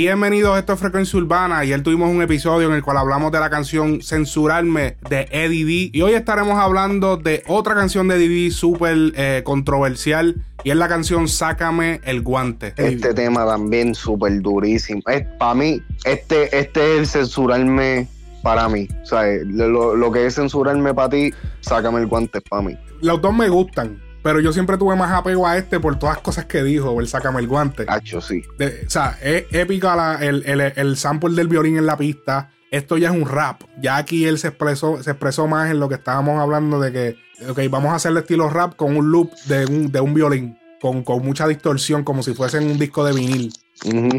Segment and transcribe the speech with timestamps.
[0.00, 1.58] Bienvenidos, esto es Frecuencia Urbana.
[1.58, 5.90] Ayer tuvimos un episodio en el cual hablamos de la canción Censurarme de Eddie D.
[5.92, 10.36] Y hoy estaremos hablando de otra canción de Eddie D súper eh, controversial.
[10.62, 12.74] Y es la canción Sácame el guante.
[12.76, 15.02] Este tema también súper durísimo.
[15.08, 18.06] Es, para mí, este, este es el censurarme
[18.44, 18.86] para mí.
[19.02, 22.78] O sea, lo, lo que es censurarme para ti, sácame el guante para mí.
[23.00, 24.00] Los dos me gustan.
[24.22, 27.08] Pero yo siempre tuve más apego a este por todas las cosas que dijo, el
[27.08, 27.84] sácame el guante.
[27.88, 28.42] Hacho, sí.
[28.58, 32.50] o sea, es épica el, el, sample del violín en la pista.
[32.70, 33.62] Esto ya es un rap.
[33.80, 37.16] Ya aquí él se expresó, se expresó más en lo que estábamos hablando de que,
[37.48, 40.58] ok, vamos a hacer el estilo rap con un loop de un, de un violín.
[40.80, 43.52] Con, con, mucha distorsión, como si fuese un disco de vinil.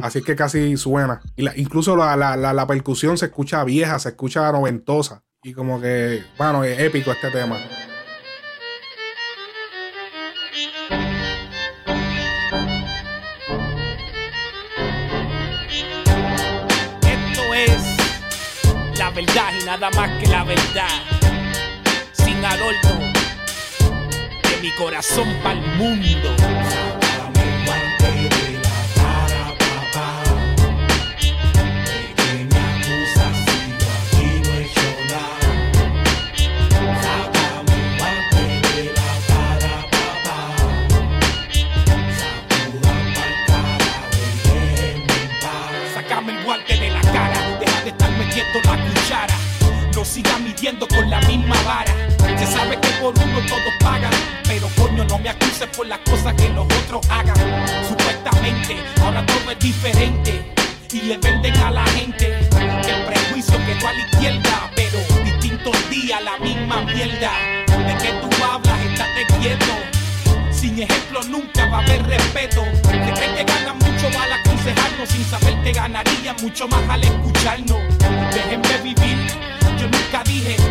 [0.02, 1.22] Así que casi suena.
[1.38, 5.24] Y incluso la, la, la, percusión se escucha vieja, se escucha noventosa.
[5.42, 7.58] Y como que, bueno, es épico este tema.
[19.70, 20.90] Nada más que la verdad.
[22.12, 23.14] Sin adorno,
[24.42, 26.36] de mi corazón para el mundo.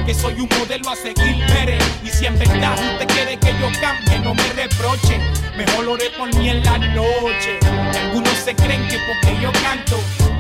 [0.09, 1.77] Que soy un modelo a seguir, mere.
[2.03, 5.21] Y si en verdad usted quiere que yo cambie, no me reproche.
[5.55, 7.59] Mejor oré por mí en la noche.
[7.93, 9.99] Y algunos se creen que porque yo canto,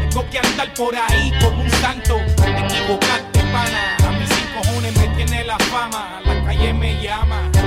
[0.09, 2.17] tengo que andar por ahí como un santo.
[2.19, 3.97] Equivocarte, pana.
[4.07, 6.23] A mis cinco cojones me tiene la fama.
[6.25, 7.58] La calle me llama.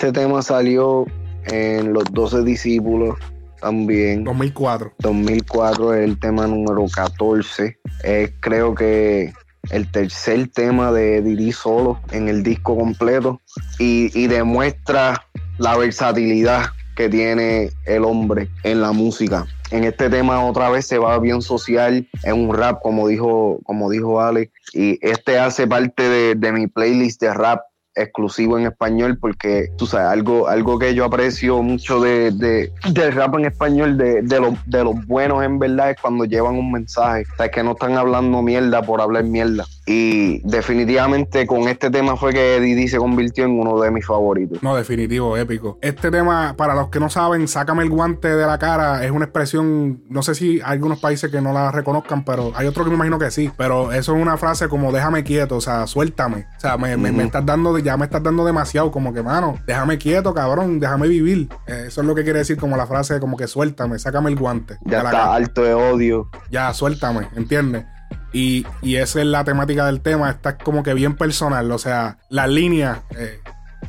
[0.00, 1.04] Este tema salió
[1.44, 3.18] en Los Doce Discípulos
[3.60, 4.24] también.
[4.24, 4.94] 2004.
[4.98, 7.78] 2004 es el tema número 14.
[8.02, 9.34] Es creo que
[9.68, 13.42] el tercer tema de Didi solo en el disco completo
[13.78, 15.22] y, demuestra
[15.58, 19.46] la versatilidad que tiene el hombre en la música.
[19.70, 23.90] En este tema otra vez se va bien social, es un rap como dijo, como
[23.90, 27.60] dijo Alex, y este hace parte de, de mi playlist de rap
[27.94, 33.12] exclusivo en español porque tú sabes, algo, algo que yo aprecio mucho de, de del
[33.12, 36.72] rap en español, de, de, los, de los buenos en verdad, es cuando llevan un
[36.72, 39.64] mensaje, o sea, que no están hablando mierda por hablar mierda.
[39.86, 44.62] Y definitivamente con este tema fue que Didi se convirtió en uno de mis favoritos.
[44.62, 45.78] No, definitivo, épico.
[45.80, 49.24] Este tema, para los que no saben, sácame el guante de la cara, es una
[49.24, 52.90] expresión, no sé si hay algunos países que no la reconozcan, pero hay otros que
[52.90, 53.50] me imagino que sí.
[53.56, 56.46] Pero eso es una frase como déjame quieto, o sea, suéltame.
[56.56, 59.58] O sea, me, me, me estás dando, ya me estás dando demasiado, como que, mano,
[59.66, 61.48] déjame quieto, cabrón, déjame vivir.
[61.66, 64.36] Eh, eso es lo que quiere decir como la frase, como que suéltame, sácame el
[64.36, 64.78] guante.
[64.84, 66.28] Ya está alto de odio.
[66.50, 67.84] Ya, suéltame, ¿entiendes?
[68.32, 72.18] Y, y, esa es la temática del tema, está como que bien personal, o sea,
[72.28, 73.40] la línea, eh,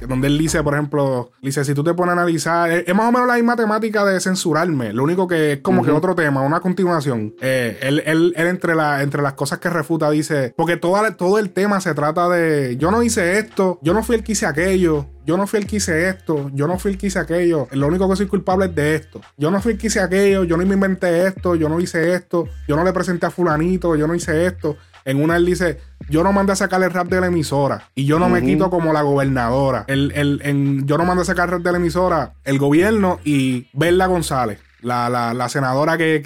[0.07, 3.11] donde él dice, por ejemplo, dice, si tú te pones a analizar, es, más o
[3.11, 6.59] menos la misma temática de censurarme, lo único que es como que otro tema, una
[6.59, 7.35] continuación.
[7.41, 11.37] Eh, él, él, él, entre, la, entre las cosas que refuta dice, porque toda, todo
[11.39, 14.45] el tema se trata de, yo no hice esto, yo no fui el que hice
[14.45, 17.67] aquello, yo no fui el que hice esto, yo no fui el que hice aquello,
[17.71, 19.21] lo único que soy culpable es de esto.
[19.37, 22.13] Yo no fui el que hice aquello, yo no me inventé esto, yo no hice
[22.13, 24.77] esto, yo no le presenté a fulanito, yo no hice esto.
[25.05, 28.05] En una él dice, yo no mandé a sacar el rap de la emisora y
[28.05, 29.85] yo no me quito como la gobernadora.
[29.87, 33.19] El, el, en, yo no mandé a sacar el rap de la emisora, el gobierno
[33.23, 36.21] y Berla González la, la, senadora que,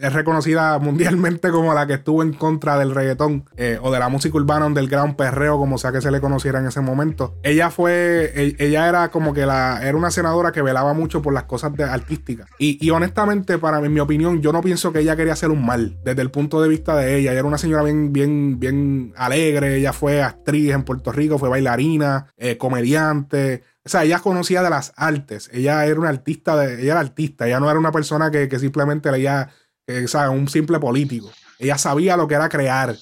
[0.00, 4.08] es reconocida mundialmente como la que estuvo en contra del reggaetón eh, o de la
[4.08, 7.36] música urbana del gran perreo, como sea que se le conociera en ese momento.
[7.42, 11.32] Ella fue, e, ella era como que la, era una senadora que velaba mucho por
[11.32, 12.48] las cosas artísticas.
[12.58, 16.22] Y, honestamente, para mi opinión, yo no pienso que ella quería hacer un mal desde
[16.22, 17.30] el punto de vista de ella.
[17.30, 19.76] Ella era una señora bien, bien, bien alegre.
[19.76, 24.68] Ella fue actriz en Puerto Rico, fue bailarina, eh, comediante o sea, ella conocía de
[24.68, 25.48] las artes.
[25.50, 27.46] Ella era una artista, de, ella era artista.
[27.46, 29.48] Ella no era una persona que, que simplemente leía,
[29.86, 31.30] eh, o sea, un simple político.
[31.58, 32.94] Ella sabía lo que era crear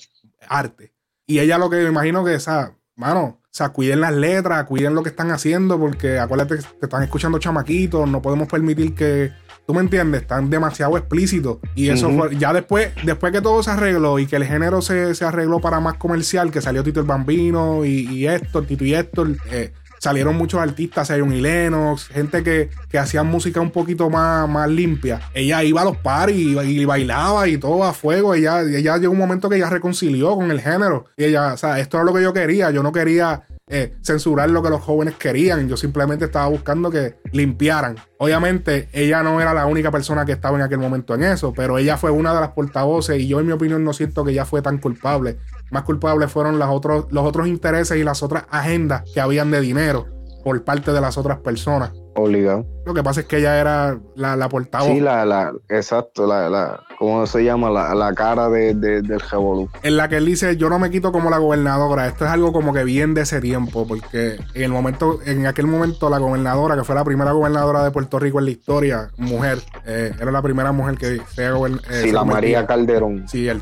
[0.49, 0.94] arte.
[1.27, 4.65] Y ella lo que me imagino que, o sea, mano, o sea, cuiden las letras,
[4.67, 8.94] cuiden lo que están haciendo, porque acuérdate que te están escuchando chamaquitos, no podemos permitir
[8.94, 9.33] que,
[9.67, 11.59] tú me entiendes, están demasiado explícitos.
[11.75, 15.17] Y eso fue, ya después, después que todo se arregló y que el género se,
[15.17, 18.94] se arregló para más comercial, que salió Tito el Bambino y, y Héctor, Tito y
[18.94, 24.11] Héctor, eh, salieron muchos artistas, Zion y Lennox, gente que, que hacían música un poquito
[24.11, 25.21] más, más limpia.
[25.35, 28.35] Ella iba a los paris y, bailaba y todo a fuego.
[28.35, 31.07] Ella, ella llegó un momento que ella reconcilió con el género.
[31.17, 32.71] Y ella, o sea, esto era lo que yo quería.
[32.71, 35.69] Yo no quería eh, censurar lo que los jóvenes querían.
[35.69, 37.97] Yo simplemente estaba buscando que limpiaran.
[38.19, 41.77] Obviamente, ella no era la única persona que estaba en aquel momento en eso, pero
[41.77, 44.45] ella fue una de las portavoces y yo, en mi opinión, no siento que ella
[44.45, 45.39] fue tan culpable.
[45.71, 49.61] Más culpables fueron las otros, los otros intereses y las otras agendas que habían de
[49.61, 50.07] dinero
[50.45, 51.93] por parte de las otras personas.
[52.15, 52.65] Obligado.
[52.87, 54.89] Lo que pasa es que ella era la, la portavoz.
[54.89, 57.69] Sí, la, la, exacto, la, la, ¿cómo se llama?
[57.69, 59.69] La, la cara de, de, del revolú.
[59.83, 62.07] En la que él dice, yo no me quito como la gobernadora.
[62.07, 65.67] Esto es algo como que bien de ese tiempo, porque en el momento, en aquel
[65.67, 69.59] momento la gobernadora, que fue la primera gobernadora de Puerto Rico en la historia, mujer,
[69.85, 73.29] eh, era la primera mujer que se eh, Sí, la María Calderón.
[73.29, 73.61] Sí, él.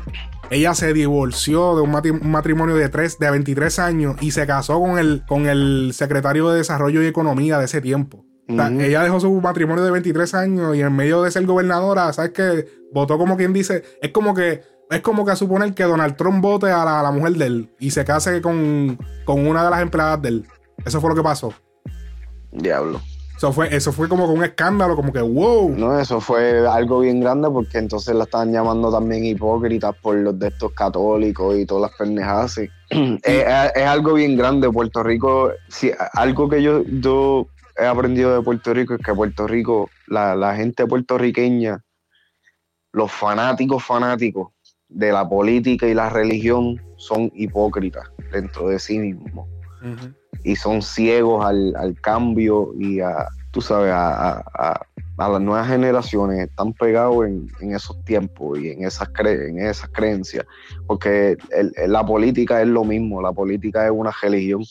[0.49, 4.99] Ella se divorció de un matrimonio de, tres, de 23 años y se casó con
[4.99, 8.25] el, con el secretario de Desarrollo y Economía de ese tiempo.
[8.47, 12.67] ella dejó su matrimonio de 23 años y en medio de ser gobernadora, ¿sabes qué?
[12.93, 14.61] Votó como quien dice, es como que
[14.91, 18.05] es como que suponer que Donald Trump vote a la, mujer de él y se
[18.05, 20.47] case con, con, una de las empleadas de él.
[20.85, 21.53] Eso fue lo que pasó.
[22.51, 23.01] Diablo.
[23.35, 25.69] Eso fue, eso fue como un escándalo, como que wow.
[25.75, 30.39] No, eso fue algo bien grande porque entonces la estaban llamando también hipócritas por los
[30.39, 32.57] de estos católicos y todas las pendejadas.
[32.89, 34.71] es, algo bien grande.
[34.71, 37.47] Puerto Rico, si, algo que yo, yo
[37.77, 41.83] he aprendido de Puerto Rico es que Puerto Rico, la, gente puertorriqueña,
[42.93, 44.53] los fanáticos fanáticos
[44.87, 49.49] de la política y la religión son hipócritas dentro de sí mismos
[50.45, 54.81] y son ciegos al, al cambio y a, tú sabes, a, a,
[55.17, 59.59] a, las nuevas generaciones, están pegados en, en esos tiempos y en esas, cre en
[59.59, 60.45] esas creencias,
[60.85, 61.35] porque
[61.87, 64.63] la política es lo mismo, la política es una religión,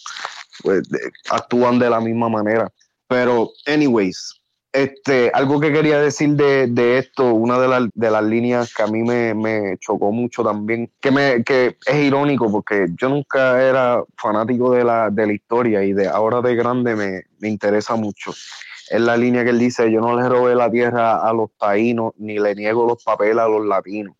[0.62, 0.88] pues,
[1.29, 2.70] actúan de la misma manera.
[3.09, 4.41] Pero, anyways,
[4.75, 9.05] este, algo que quería decir de, esto, una de, de, las líneas que a mí
[9.05, 14.82] me, chocó mucho también, que, me, que es irónico porque yo nunca era fanático de
[14.82, 18.32] la, de la historia y de ahora de grande me, interesa mucho.
[18.91, 22.12] Es la línea que él dice, yo no le robé la tierra a los taínos
[22.19, 24.17] ni le niego los papeles a los latinos.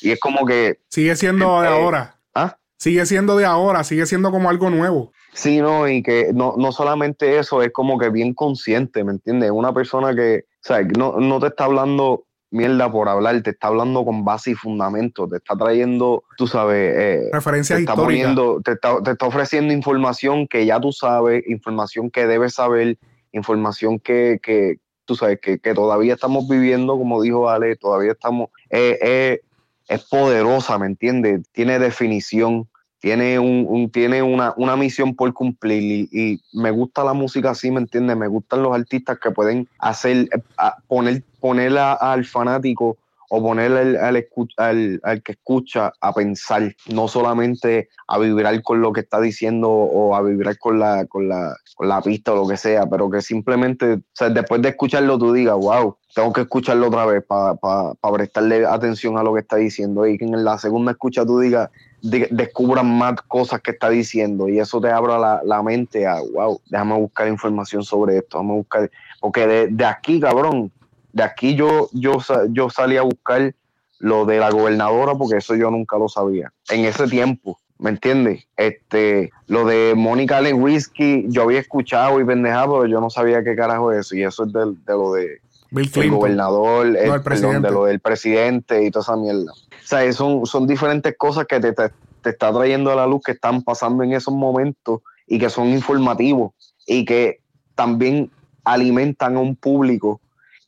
[0.00, 0.80] Y es como que...
[0.88, 2.16] Sigue siendo de eh, ahora.
[2.34, 2.58] ¿Ah?
[2.78, 5.12] Sigue siendo de ahora, sigue siendo como algo nuevo.
[5.34, 9.50] Sí, no, y que no, no solamente eso, es como que bien consciente, ¿me entiendes?
[9.50, 13.66] Una persona que, o sea, no, no te está hablando mierda por hablar, te está
[13.66, 18.60] hablando con base y fundamento, te está trayendo, tú sabes, eh, referencias te está, poniendo,
[18.64, 22.96] te, está, te está ofreciendo información que ya tú sabes, información que debes saber,
[23.32, 28.50] información que, que tú sabes, que, que todavía estamos viviendo, como dijo Ale, todavía estamos,
[28.70, 29.40] eh, eh,
[29.88, 31.42] es poderosa, ¿me entiendes?
[31.50, 32.68] Tiene definición
[33.04, 37.80] tiene, un, tiene una, una, misión por cumplir y, me gusta la música así, ¿me
[37.80, 38.16] entiendes?
[38.16, 40.40] Me gustan los artistas que pueden hacer, eh,
[40.88, 42.96] poner, poner al fanático
[43.30, 48.92] o poner al, al, al, que escucha a pensar, no solamente a vibrar con lo
[48.92, 52.48] que está diciendo o a vibrar con la, con la, con la pista o lo
[52.48, 56.42] que sea, pero que simplemente, o sea, después de escucharlo tú digas, wow, tengo que
[56.42, 57.56] escucharlo otra vez para
[58.00, 61.70] prestarle atención a lo que está diciendo y que en la segunda escucha tú digas,
[62.02, 66.60] descubran más cosas que está diciendo y eso te abra la, la, mente a, wow,
[66.66, 68.90] déjame buscar información sobre esto, déjame buscar,
[69.20, 70.70] porque de, de aquí, cabrón,
[71.14, 72.18] de aquí yo, yo,
[72.50, 73.54] yo salí a buscar
[74.00, 76.52] lo de la gobernadora porque eso yo nunca lo sabía.
[76.68, 78.48] En ese tiempo, ¿me entiendes?
[78.56, 83.54] Este, lo de Mónica Lewinsky, yo había escuchado y pendejado, pero yo no sabía qué
[83.54, 84.16] carajo es eso.
[84.16, 85.40] Y eso es de, de lo de
[85.70, 89.52] el gobernador, el, de lo del presidente y toda esa mierda.
[89.52, 91.90] O sea, son, son diferentes cosas que te, te,
[92.22, 95.68] te está trayendo a la luz que están pasando en esos momentos y que son
[95.68, 96.52] informativos
[96.86, 97.40] y que
[97.76, 98.30] también
[98.64, 100.20] alimentan a un público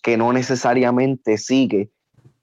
[0.06, 1.90] que no necesariamente sigue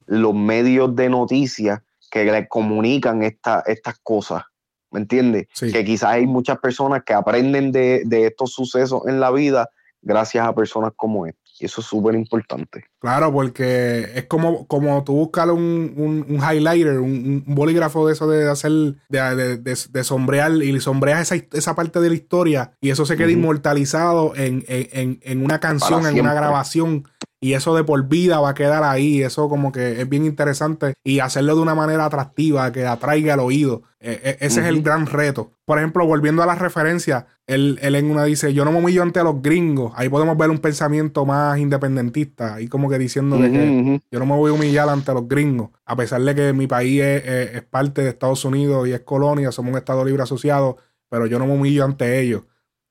[0.06, 1.80] los medios de noticias
[2.12, 4.44] que le comunican estas cosas.
[4.92, 5.48] ¿Me entiendes?
[5.58, 9.70] Que quizás hay muchas personas que aprenden de, estos sucesos en la vida
[10.02, 11.40] gracias a personas como esta.
[11.58, 12.84] Y eso es súper importante.
[13.00, 18.50] Claro, porque es como, como tú buscar un, un, highlighter, un, bolígrafo de eso de
[18.50, 18.72] hacer,
[19.08, 23.32] de, de, sombrear y sombreas esa, esa, parte de la historia y eso se queda
[23.32, 27.06] inmortalizado en, en, en, una canción, en una grabación
[27.44, 29.22] y eso de por vida va a quedar ahí.
[29.22, 33.42] Eso como que es bien interesante y hacerlo de una manera atractiva que atraiga al
[33.42, 33.84] oído.
[34.00, 35.52] E, e, ese es el gran reto.
[35.66, 39.22] Por ejemplo, volviendo a las referencias, él, en una dice, yo no me humillo ante
[39.26, 39.92] los gringos.
[39.98, 42.56] Ahí podemos ver un pensamiento más independentista.
[42.56, 45.72] Ahí como que diciendo que yo no me voy a humillar ante los gringos.
[45.84, 49.74] A pesar de que mi país es, parte de Estados Unidos y es colonia, somos
[49.74, 50.78] un Estado libre asociado,
[51.10, 52.44] pero yo no me humillo ante ellos.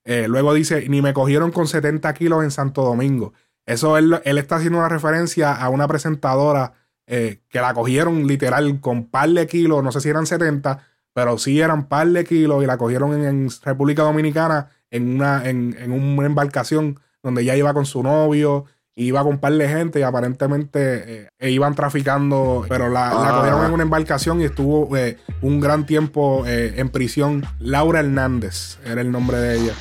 [0.05, 3.33] Eh, luego dice, ni me cogieron con 70 kilos en Santo Domingo.
[3.67, 6.73] Eso él, está haciendo una referencia a una presentadora
[7.07, 11.39] eh, que la cogieron literal con par de kilos, no sé si eran 70, pero
[11.39, 16.27] sí eran par de kilos y la cogieron en, República Dominicana en una, en, una
[16.27, 18.65] embarcación donde ella iba con su novio,
[18.95, 23.37] iba con par de gente y aparentemente eh, iban traficando, pero la, ah.
[23.39, 27.45] cogieron en una embarcación y estuvo eh, un gran tiempo en prisión.
[27.61, 29.75] Laura Hernández era el nombre de ella.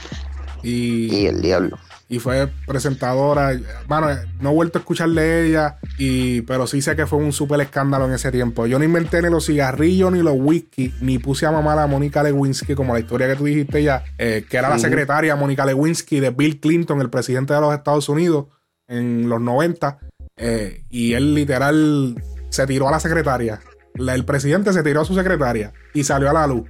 [0.61, 1.77] y el diablo
[2.11, 3.57] y fue presentadora.
[3.87, 4.07] Bueno,
[4.41, 7.61] no he vuelto a escuchar de ella, y, pero sí sé que fue un súper
[7.61, 8.67] escándalo en ese tiempo.
[8.67, 12.21] Yo no inventé ni los cigarrillos ni los whisky, ni puse a mamar a Mónica
[12.21, 16.19] Lewinsky, como la historia que tú dijiste ya, eh, que era la secretaria Mónica Lewinsky
[16.19, 18.47] de Bill Clinton, el presidente de los Estados Unidos,
[18.89, 19.99] en los 90.
[20.35, 23.61] Eh, y él literal se tiró a la secretaria.
[23.95, 26.69] el presidente se tiró a su secretaria y salió a la luz.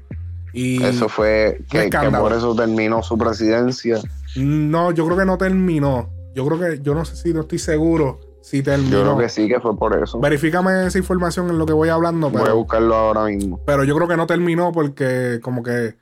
[0.54, 4.00] Y eso fue que por eso terminó su presidencia
[4.36, 6.14] no, yo creo que no terminó.
[6.34, 8.92] Yo creo que, yo no sé si no estoy seguro si terminó.
[8.92, 10.20] Yo creo que sí, que fue por eso.
[10.20, 12.30] Verifícame esa información en lo que voy hablando.
[12.30, 13.60] voy a buscarlo ahora mismo.
[13.66, 15.96] Pero yo creo que no terminó porque como que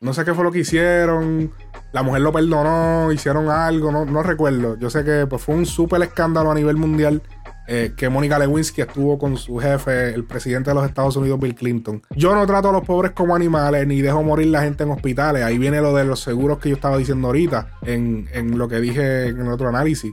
[0.00, 1.52] no sé qué fue lo que hicieron.
[1.92, 4.76] La mujer lo perdonó, hicieron algo, no, no recuerdo.
[4.78, 7.22] Yo sé que pues, fue un súper escándalo a nivel mundial
[7.66, 11.54] eh, que Mónica Lewinsky estuvo con su jefe, el presidente de los Estados Unidos, Bill
[11.54, 12.02] Clinton.
[12.14, 15.42] Yo no trato a los pobres como animales ni dejo morir la gente en hospitales.
[15.42, 19.28] Ahí viene lo de los seguros que yo estaba diciendo ahorita en, lo que dije
[19.28, 20.12] en otro análisis.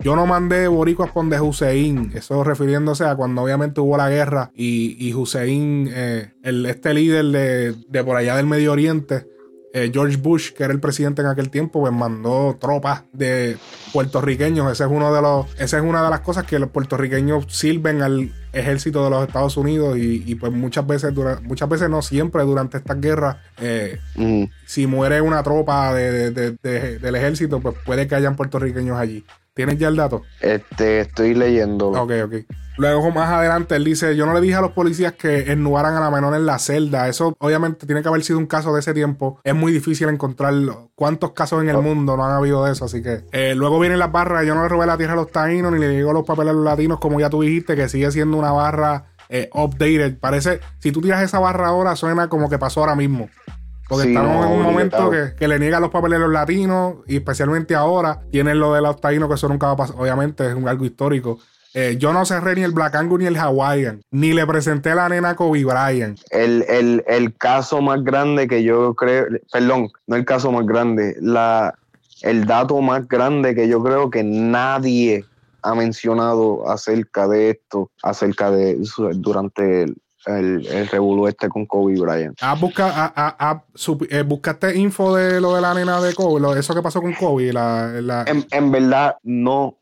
[0.00, 4.50] Yo no mandé boricuas por de Hussein, eso refiriéndose a cuando obviamente hubo la guerra
[4.54, 9.26] y, Hussein, eh, el, este líder de, de por allá del Medio Oriente,
[9.76, 13.58] eh, George Bush, que era el presidente en aquel tiempo, pues mandó tropas de
[13.92, 14.72] puertorriqueños.
[14.72, 18.00] Ese es uno de los, esa es una de las cosas que los puertorriqueños sirven
[18.00, 22.78] al ejército de los Estados Unidos y, pues muchas veces, muchas veces no siempre durante
[22.78, 24.44] estas guerras, eh, mm.
[24.64, 29.26] si muere una tropa del ejército, pues puede que hayan puertorriqueños allí.
[29.52, 30.22] ¿Tienes ya el dato?
[30.40, 31.88] Este, estoy leyendo.
[31.88, 32.34] Ok, ok.
[32.78, 36.00] Luego más adelante él dice, yo no le dije a los policías que ennuaran a
[36.00, 37.08] la menor en la celda.
[37.08, 39.40] Eso obviamente tiene que haber sido un caso de ese tiempo.
[39.44, 40.54] Es muy difícil encontrar
[40.94, 41.82] cuántos casos en el oh.
[41.82, 42.84] mundo no han habido de eso.
[42.84, 44.46] Así que eh, luego vienen las barras.
[44.46, 46.54] Yo no le robé la tierra a los taínos ni le digo los papeles a
[46.54, 50.18] los latinos como ya tú dijiste, que sigue siendo una barra eh, updated.
[50.18, 53.28] Parece, si tú tiras esa barra ahora, suena como que pasó ahora mismo.
[53.88, 57.76] Porque estamos en un momento que, le niegan los papeles a los latinos, y especialmente
[57.76, 59.96] ahora tienen lo de los taínos, que eso nunca va a pasar.
[59.98, 61.38] Obviamente es un algo histórico.
[61.78, 64.94] Eh, yo no cerré ni el Black Angus ni el Hawaiian, ni le presenté a
[64.94, 66.18] la nena Kobe Bryant.
[66.30, 66.64] El,
[67.06, 71.74] el, caso más grande que yo creo, perdón, no el caso más grande, la,
[72.22, 75.26] el dato más grande que yo creo que nadie
[75.60, 78.78] ha mencionado acerca de esto, acerca de
[79.16, 80.88] durante el, el, el
[81.28, 82.38] este con Kobe Bryant.
[82.58, 83.62] Busca,
[84.08, 86.58] eh, ¿Buscaste info de lo de la nena de Kobe?
[86.58, 87.52] eso que pasó con Kobe.
[87.52, 89.76] La, En, en, verdad, no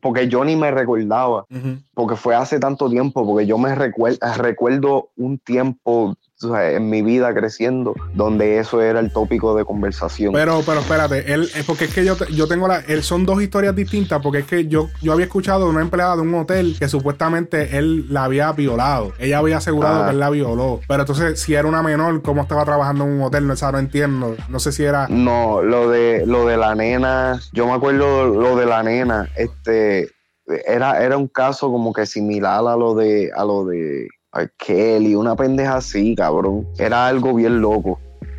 [0.00, 1.46] porque yo ni me recordaba,
[1.94, 7.34] porque fue hace tanto tiempo, porque yo me recuerdo, recuerdo un tiempo en mi vida
[7.34, 10.32] creciendo donde eso era el tópico de conversación.
[10.32, 13.74] Pero, pero espérate, él, porque es que yo, yo tengo la, él, son dos historias
[13.74, 16.88] distintas, porque es que yo, yo había escuchado de una empleada de un hotel que
[16.88, 19.12] supuestamente él la había violado.
[19.18, 20.80] Ella había asegurado que él la violó.
[20.86, 23.46] Pero entonces, si era una menor, ¿cómo estaba trabajando en un hotel?
[23.46, 24.36] No, no entiendo.
[24.48, 25.08] No sé si era.
[25.08, 30.10] No, lo de, lo de la nena, yo me acuerdo lo de la nena, este.
[30.66, 34.08] Era, era un caso como que similar a lo de a lo de
[34.56, 36.66] Kelly, una pendeja así, cabrón.
[36.78, 37.98] Era algo bien loco.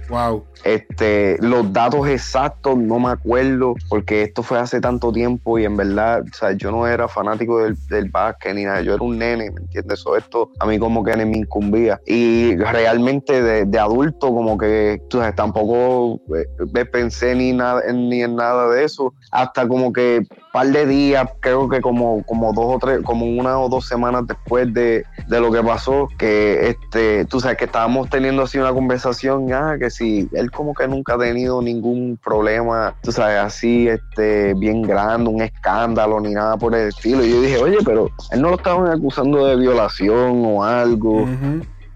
[0.10, 0.44] Wow.
[0.64, 5.78] Este, los datos exactos no me acuerdo porque esto fue hace tanto tiempo y en
[5.78, 9.20] verdad, o sea, yo no era fanático del, del básquet ni nada, yo era un
[9.20, 10.00] nene, ¿me entiendes?
[10.00, 12.02] Eso esto a mí como que me incumbía.
[12.06, 18.36] Y realmente de, adulto como que, sabes, tampoco me eh, pensé ni, nada, ni en
[18.36, 22.80] nada de eso, hasta como que par de días, creo que como, como dos o
[22.80, 27.40] tres, como una o dos semanas después de, de lo que pasó, que este, tú
[27.40, 31.18] sabes que estábamos teniendo así una conversación, ah, que si él como que nunca ha
[31.18, 36.90] tenido ningún problema, tú sabes, así, este, bien grande, un escándalo ni nada por el
[36.90, 37.24] estilo.
[37.24, 41.28] Y yo dije, oye, pero él no lo estaban acusando de violación o algo.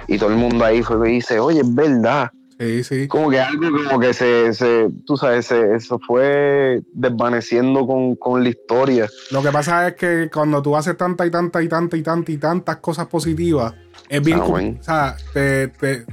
[0.07, 2.29] Y todo el mundo ahí fue y dice, oye, es verdad.
[2.59, 3.07] Sí, sí.
[3.07, 8.43] Como que algo como que se, se tú sabes, se, eso fue desvaneciendo con, con,
[8.43, 9.09] la historia.
[9.31, 12.31] Lo que pasa es que cuando tú haces tanta y tanta y tanta y tanta
[12.31, 13.73] y tantas cosas positivas,
[14.09, 14.39] es bien...
[14.39, 14.45] Ah,
[14.79, 16.05] o sea, te, te,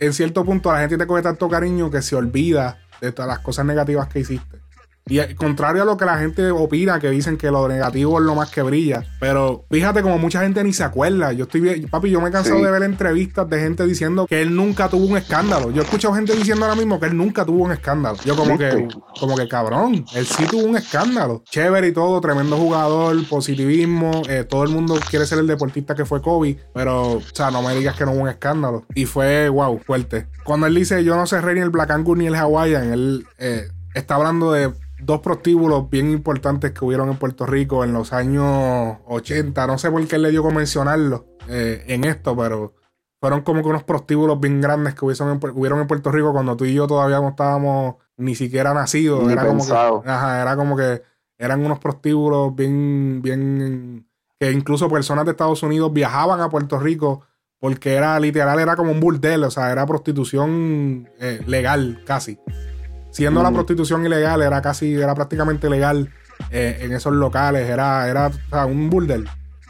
[0.00, 3.38] en cierto punto la gente te coge tanto cariño que se olvida de todas las
[3.40, 4.58] cosas negativas que hiciste.
[5.06, 8.34] Y contrario a lo que la gente opina, que dicen que lo negativo es lo
[8.34, 9.04] más que brilla.
[9.18, 11.32] Pero fíjate como mucha gente ni se acuerda.
[11.32, 14.54] Yo estoy papi, yo me he cansado de ver entrevistas de gente diciendo que él
[14.54, 15.70] nunca tuvo un escándalo.
[15.70, 18.18] Yo he escuchado gente diciendo ahora mismo que él nunca tuvo un escándalo.
[18.24, 18.86] Yo como que,
[19.18, 21.42] como que cabrón, él sí tuvo un escándalo.
[21.50, 24.22] Chévere y todo, tremendo jugador, positivismo.
[24.28, 26.58] Eh, todo el mundo quiere ser el deportista que fue Kobe.
[26.72, 28.86] Pero, o sea, no me digas que no hubo un escándalo.
[28.94, 30.28] Y fue, wow, fuerte.
[30.44, 33.68] Cuando él dice yo no sé ni el Black Angus ni el Hawaiian, él eh,
[33.94, 38.98] está hablando de dos prostíbulos bien importantes que hubieron en Puerto Rico en los años
[39.06, 39.66] 80.
[39.66, 42.74] No sé por qué le dio con mencionarlo eh, en esto, pero
[43.20, 46.74] fueron como que unos prostíbulos bien grandes que hubieron en, Puerto Rico cuando tú y
[46.74, 49.30] yo todavía no estábamos ni siquiera nacidos.
[49.30, 51.02] era, como que, ajá, era como que
[51.38, 54.06] eran unos prostíbulos bien, bien,
[54.38, 57.22] que incluso personas de Estados Unidos viajaban a Puerto Rico
[57.58, 62.38] porque era literal, era como un burdel, o sea, era prostitución eh, legal casi
[63.10, 66.10] siendo la prostitución ilegal, era casi, era prácticamente legal
[66.50, 68.30] eh, en esos locales, era, era
[68.66, 69.28] un burdel.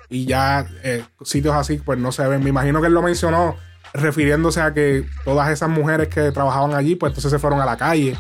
[0.09, 2.43] Y ya eh, sitios así, pues no se ven.
[2.43, 3.57] Me imagino que él lo mencionó
[3.95, 7.77] refiriéndose a que todas esas mujeres que trabajaban allí, pues entonces se fueron a la
[7.77, 8.17] calle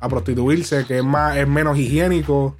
[0.00, 2.56] a prostituirse, que es más, es menos higiénico.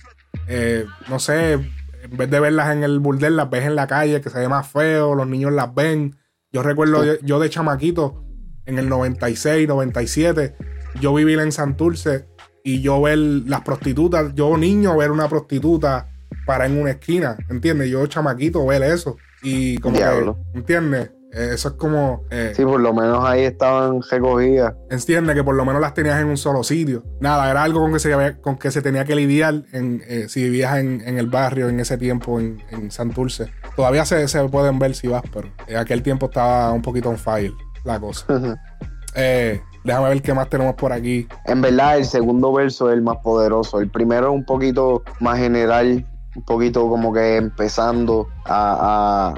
[0.49, 4.21] Eh, no sé, en vez de verlas en el burdel, las ves en la calle,
[4.21, 6.17] que se ve más feo, los niños las ven.
[6.53, 8.25] Yo recuerdo yo de chamaquito,
[8.67, 10.57] en el 96, 97,
[11.01, 12.27] yo vivir en Santurce
[12.63, 16.09] y yo ver las prostitutas, yo niño ver una prostituta
[16.47, 17.91] para en una esquina, ¿entiendes?
[17.91, 21.11] Yo chamaquito ver eso y como que, ¿entiendes?
[21.35, 22.25] Eh, eso es como...
[22.31, 24.75] Eh, sí, por lo menos ahí estaban recogidas.
[24.89, 27.03] Entiende que por lo menos las tenías en un solo sitio.
[27.21, 30.45] Nada, era algo con que se, con que se tenía que lidiar en, eh, si
[30.45, 33.51] vivías en, el barrio en ese tiempo en, en Santurce.
[33.75, 37.18] Todavía se, se, pueden ver si vas, pero en aquel tiempo estaba un poquito on
[37.18, 38.57] fire la cosa.
[39.16, 41.29] eh, Déjame ver qué más tenemos por aquí.
[41.44, 43.81] En verdad, el segundo verso es el más poderoso.
[43.81, 49.35] El primero es un poquito más general, un poquito como que empezando a,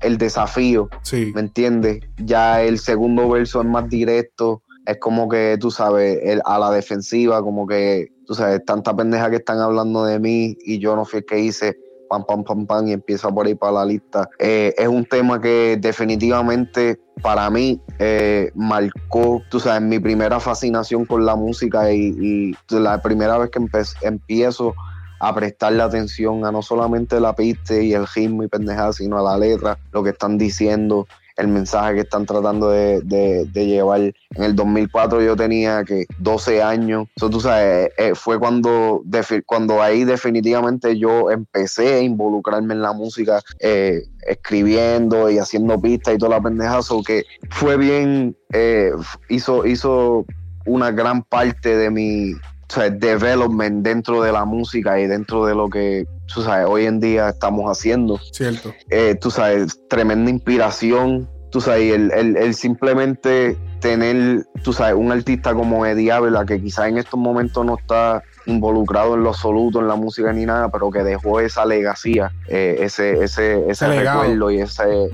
[0.00, 0.88] el desafío.
[1.02, 1.32] Sí.
[1.34, 2.00] ¿Me entiendes?
[2.18, 4.62] Ya el segundo verso es más directo.
[4.86, 9.36] Es como que, tú sabes, a la defensiva, como que, tú sabes, tanta pendeja que
[9.36, 11.76] están hablando de mí y yo no fui el que hice
[12.08, 14.28] pam, pam, pam, pam, y empieza por ahí para la lista.
[14.38, 21.04] Eh, es un tema que definitivamente para mí eh, marcó, tú sabes, mi primera fascinación
[21.04, 23.60] con la música y, la primera vez que
[24.02, 24.74] empiezo
[25.20, 29.22] a prestarle atención a no solamente la pista y el ritmo y pendejada, sino a
[29.22, 31.06] la letra, lo que están diciendo
[31.38, 34.00] el mensaje que están tratando de, llevar.
[34.00, 37.06] En el 2004 yo tenía que 12 años.
[37.16, 39.02] Eso tú sabes, eh, fue cuando,
[39.46, 46.14] cuando ahí definitivamente yo empecé a involucrarme en la música, eh, escribiendo y haciendo pistas
[46.14, 46.80] y toda la pendeja.
[47.06, 48.90] que fue bien, eh,
[49.28, 50.26] hizo, hizo
[50.66, 52.32] una gran parte de mi
[52.76, 57.30] development dentro de la música y dentro de lo que tú sabes, hoy en día
[57.30, 58.18] estamos haciendo.
[58.32, 58.74] Cierto.
[58.90, 61.28] Eh, tú sabes, tremenda inspiración.
[61.50, 66.88] Tú sabes, el, el, simplemente tener, tú sabes, un artista como Eddie Ávila, que quizás
[66.88, 70.90] en estos momentos no está involucrado en lo absoluto en la música ni nada, pero
[70.90, 75.10] que dejó esa legacía, eh, ese, ese, ese, recuerdo y ese,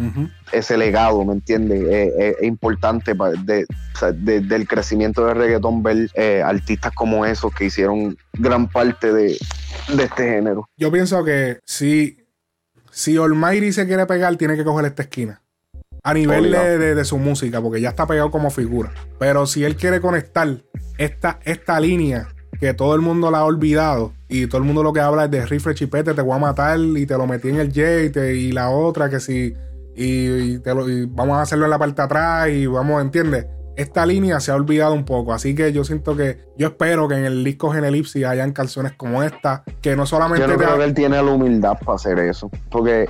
[0.52, 1.82] ese legado, ¿me entiendes?
[1.90, 3.12] Eh, es importante
[3.44, 3.66] de,
[4.20, 6.08] del crecimiento del reggaetón ver
[6.44, 9.36] artistas como esos que hicieron gran parte de,
[9.88, 10.68] de este género.
[10.76, 12.24] Yo pienso que si,
[12.90, 15.40] si Almighty se quiere pegar, tiene que coger esta esquina.
[16.06, 18.92] A nivel de, su música, porque ya está pegado como figura.
[19.18, 20.62] Pero si él quiere conectar
[20.98, 24.92] esta, esta línea que todo el mundo la ha olvidado y todo el mundo lo
[24.92, 27.56] que habla es de rifle chipete, te voy a matar y te lo metí en
[27.56, 29.54] el J y, la otra que si
[29.96, 30.56] y,
[31.08, 33.46] vamos a hacerlo en la parte atrás y vamos, ¿entiendes?
[33.76, 35.32] esta línea se ha olvidado un poco.
[35.32, 39.22] Así que yo siento que, yo espero que en el disco Genelipsis hayan canciones como
[39.22, 40.46] esta, que no solamente.
[40.46, 42.50] Yo creo que él tiene la humildad para hacer eso.
[42.70, 43.02] Porque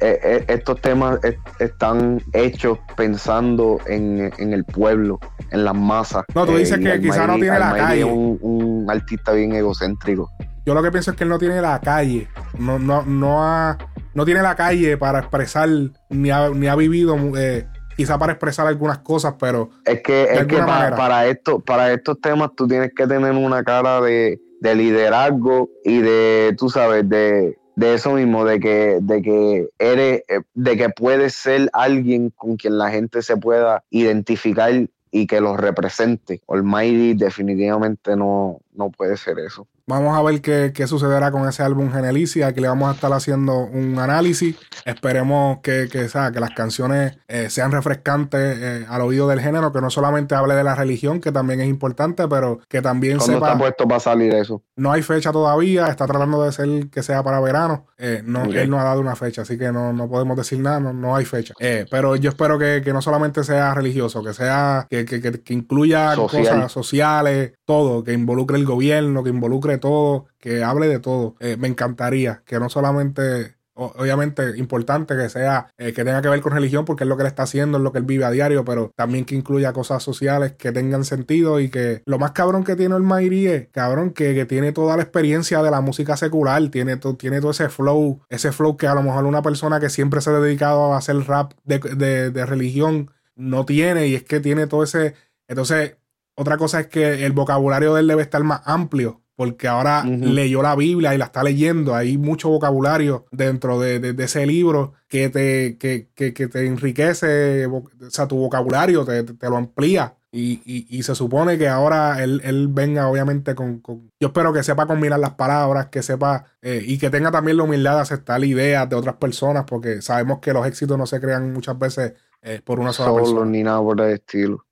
[0.00, 1.18] eh, eh, estos temas
[1.58, 5.18] están hechos pensando en, el pueblo,
[5.50, 6.24] en las masas.
[6.34, 8.04] No, tú dices eh, que quizá no tiene la calle.
[8.04, 8.57] un
[8.90, 10.30] artista bien egocéntrico.
[10.66, 13.78] yo lo que pienso es que él no tiene la calle, no, no, no, ha,
[14.14, 15.68] no tiene la calle para expresar,
[16.10, 19.70] ni ha, ni ha vivido, eh, quizá para expresar algunas cosas, pero...
[19.84, 23.64] Es que, es que para, para, esto, para estos temas tú tienes que tener una
[23.64, 29.22] cara de, de liderazgo y de, tú sabes, de, de eso mismo, de que, de
[29.22, 34.72] que eres, eh, de que puedes ser alguien con quien la gente se pueda identificar
[35.10, 36.42] y que los represente.
[36.48, 39.66] Almighty definitivamente no, no puede ser eso.
[39.88, 42.48] Vamos a ver qué, sucederá con ese álbum Genelicia.
[42.48, 44.54] Aquí le vamos a estar haciendo un análisis.
[44.84, 49.80] Esperemos que, que, que las canciones eh, sean refrescantes eh, al oído del género, que
[49.80, 53.56] no solamente hable de la religión, que también es importante, pero que también ¿Cuándo está
[53.56, 54.62] puesto para salir eso?
[54.76, 55.86] No hay fecha todavía.
[55.86, 57.86] Está tratando de ser que sea para verano.
[57.98, 60.78] Eh, no, Él no ha dado una fecha, así que no, podemos decir nada.
[60.80, 61.54] No, hay fecha.
[61.90, 67.52] pero yo espero que, no solamente sea religioso, que sea que, que incluya cosas sociales,
[67.64, 71.36] todo, que involucre el gobierno, que involucre todo, que hable de todo.
[71.40, 76.40] Eh, me encantaría que no solamente obviamente importante que sea eh, que tenga que ver
[76.40, 78.30] con religión porque es lo que él está haciendo, es lo que él vive a
[78.30, 82.64] diario, pero también que incluya cosas sociales que tengan sentido y que lo más cabrón
[82.64, 86.68] que tiene el Mayri es, cabrón, que, tiene toda la experiencia de la música secular,
[86.70, 90.20] tiene, tiene todo ese flow, ese flow que a lo mejor una persona que siempre
[90.20, 94.40] se ha dedicado a hacer rap de, de, de religión no tiene y es que
[94.40, 95.14] tiene todo ese...
[95.48, 95.96] Entonces,
[96.34, 100.62] otra cosa es que el vocabulario de él debe estar más amplio, porque ahora leyó
[100.62, 101.94] la Biblia y la está leyendo.
[101.94, 108.36] Hay mucho vocabulario dentro de, ese libro que te, que, te enriquece, o sea, tu
[108.36, 110.16] vocabulario te, lo amplía.
[110.32, 113.80] Y, se supone que ahora él, venga, obviamente, con,
[114.18, 116.46] Yo espero que sepa combinar las palabras, que sepa.
[116.60, 120.40] Eh, y que tenga también la humildad de aceptar ideas de otras personas, porque sabemos
[120.40, 123.80] que los éxitos no se crean muchas veces eh, por una sola Solo, ni nada
[123.80, 124.64] por el estilo.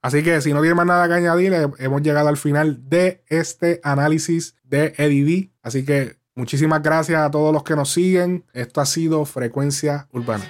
[0.00, 3.24] Así que si no tiene más nada que añadir, eh, hemos llegado al final de
[3.28, 8.44] este análisis de Eddie Así que muchísimas gracias a todos los que nos siguen.
[8.52, 10.44] Esto ha sido Frecuencia Urbana.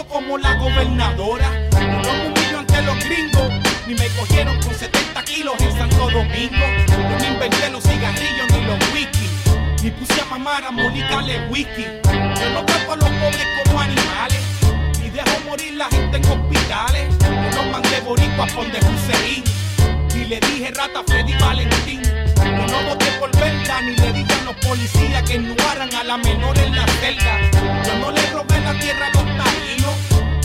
[0.00, 1.50] Como la gobernadora.
[1.72, 3.52] No me humillo ante los gringos
[3.86, 6.64] ni me cogieron con 70 kilos en Santo Domingo.
[6.88, 9.28] Yo no inventé los cigarrillos ni los whisky,
[9.82, 11.84] ni puse a mamar a Mónica le whisky.
[12.04, 14.40] Yo no trato a los pobres como animales,
[15.00, 17.18] ni dejo morir la gente en hospitales.
[17.20, 19.44] Yo no mandé boricuas por de Hussein,
[20.14, 22.21] ni le dije rata Freddy Valentín.
[22.44, 26.16] Yo no voté por venta, ni le dije a los policías que ennuaran a la
[26.18, 27.40] menor en la celda.
[27.86, 29.94] Yo no le robé la tierra a los taínos,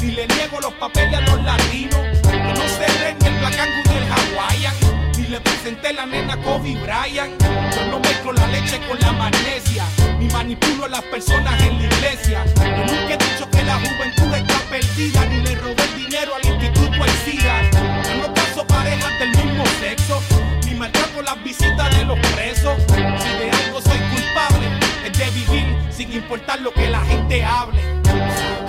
[0.02, 2.00] ni le niego los papeles a los latinos.
[2.24, 3.56] Yo no cerré ni el Black
[3.90, 4.74] del Hawaiian,
[5.18, 7.42] ni le presenté la nena Kobe Bryant.
[7.76, 9.84] Yo no mezclo la leche con la magnesia,
[10.20, 12.46] ni manipulo a las personas en la iglesia.
[12.56, 17.04] Yo nunca he dicho que la juventud está perdida, ni le robé dinero al Instituto
[17.04, 17.72] El SIDA.
[17.72, 20.37] Yo no caso parejas del mismo sexo
[21.18, 22.78] pago las visitas de los presos.
[22.88, 24.68] Si de algo soy culpable,
[25.06, 28.67] es de vivir sin importar lo que la gente hable.